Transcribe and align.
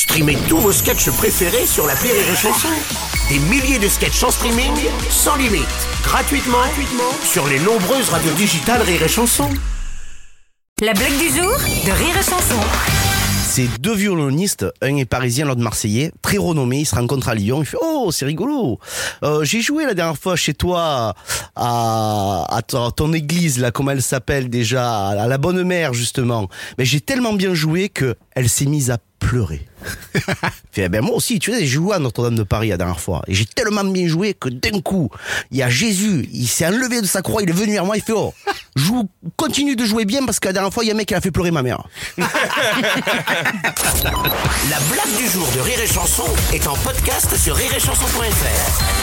Streamez 0.00 0.38
tous 0.48 0.56
vos 0.56 0.72
sketchs 0.72 1.10
préférés 1.10 1.66
sur 1.66 1.86
la 1.86 1.92
Rire 1.92 2.14
et 2.14 2.34
Chanson. 2.34 2.70
Des 3.28 3.38
milliers 3.38 3.78
de 3.78 3.86
sketchs 3.86 4.22
en 4.22 4.30
streaming, 4.30 4.72
sans 5.10 5.36
limite, 5.36 5.66
gratuitement, 6.02 6.56
gratuitement 6.56 7.12
sur 7.22 7.46
les 7.46 7.58
nombreuses 7.58 8.08
radios 8.08 8.32
digitales 8.32 8.80
Rire 8.80 9.02
et 9.02 9.08
Chanson. 9.08 9.50
La 10.80 10.94
blague 10.94 11.18
du 11.18 11.28
jour 11.28 11.52
de 11.52 11.90
Rire 11.92 12.16
et 12.18 12.22
Chanson. 12.22 12.58
C'est 13.44 13.68
deux 13.82 13.94
violonistes, 13.94 14.64
un 14.80 14.96
est 14.96 15.04
parisien, 15.04 15.44
l'autre 15.44 15.60
marseillais, 15.60 16.12
très 16.22 16.38
renommé, 16.38 16.78
ils 16.78 16.86
se 16.86 16.94
rencontrent 16.94 17.28
à 17.28 17.34
Lyon, 17.34 17.58
il 17.60 17.66
fait 17.66 17.76
«Oh, 17.82 18.08
c'est 18.10 18.24
rigolo 18.24 18.78
euh, 19.22 19.44
J'ai 19.44 19.60
joué 19.60 19.84
la 19.84 19.92
dernière 19.92 20.16
fois 20.16 20.34
chez 20.34 20.54
toi 20.54 21.14
à, 21.56 22.46
à 22.48 22.62
ton, 22.62 22.90
ton 22.90 23.12
église, 23.12 23.58
là, 23.58 23.70
comment 23.70 23.90
elle 23.90 24.00
s'appelle 24.00 24.48
déjà, 24.48 25.08
à 25.08 25.28
la 25.28 25.36
Bonne 25.36 25.62
Mère, 25.62 25.92
justement. 25.92 26.48
Mais 26.78 26.86
j'ai 26.86 27.02
tellement 27.02 27.34
bien 27.34 27.52
joué 27.52 27.90
que 27.90 28.14
elle 28.34 28.48
s'est 28.48 28.64
mise 28.64 28.90
à 28.90 28.96
pleurer. 29.18 29.66
ben 30.76 31.00
moi 31.00 31.16
aussi, 31.16 31.38
tu 31.38 31.52
sais, 31.52 31.60
j'ai 31.60 31.66
joué 31.66 31.94
à 31.94 31.98
Notre-Dame 31.98 32.36
de 32.36 32.42
Paris 32.42 32.68
la 32.68 32.76
dernière 32.76 33.00
fois. 33.00 33.22
Et 33.26 33.34
j'ai 33.34 33.46
tellement 33.46 33.84
bien 33.84 34.06
joué 34.06 34.34
que 34.34 34.48
d'un 34.48 34.80
coup, 34.80 35.10
il 35.50 35.58
y 35.58 35.62
a 35.62 35.68
Jésus, 35.68 36.28
il 36.32 36.46
s'est 36.46 36.66
enlevé 36.66 37.00
de 37.00 37.06
sa 37.06 37.22
croix, 37.22 37.42
il 37.42 37.50
est 37.50 37.52
venu 37.52 37.72
vers 37.72 37.84
moi, 37.84 37.96
il 37.96 38.02
fait 38.02 38.12
Oh, 38.12 38.34
continue 39.36 39.76
de 39.76 39.84
jouer 39.84 40.04
bien 40.04 40.24
parce 40.24 40.40
que 40.40 40.48
la 40.48 40.52
dernière 40.52 40.72
fois, 40.72 40.84
il 40.84 40.88
y 40.88 40.90
a 40.90 40.94
un 40.94 40.96
mec 40.96 41.08
qui 41.08 41.14
a 41.14 41.20
fait 41.20 41.30
pleurer 41.30 41.50
ma 41.50 41.62
mère. 41.62 41.82
La 42.18 42.22
blague 44.90 45.16
du 45.16 45.28
jour 45.28 45.46
de 45.54 45.60
Rire 45.60 45.80
et 45.80 45.86
Chanson 45.86 46.24
est 46.52 46.66
en 46.66 46.74
podcast 46.74 47.36
sur 47.36 47.54
rireetchanson.fr. 47.56 48.99